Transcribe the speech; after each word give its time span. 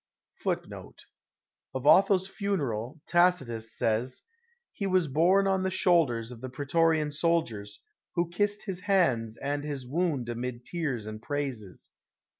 Of 0.47 1.85
Otho*8 1.85 2.27
funeral, 2.27 2.99
Tacitus 3.05 3.71
says: 3.77 4.23
'* 4.47 4.71
He 4.73 4.87
was 4.87 5.07
borne 5.07 5.45
on 5.45 5.61
the 5.61 5.69
shoulders 5.69 6.31
of 6.31 6.41
the 6.41 6.49
pretorian 6.49 7.11
soldiers, 7.13 7.79
who 8.15 8.27
kissed 8.27 8.63
his 8.63 8.79
hands 8.79 9.37
and 9.37 9.63
his 9.63 9.85
wound 9.85 10.27
amid 10.27 10.65
tears 10.65 11.05
and 11.05 11.21
praises. 11.21 11.91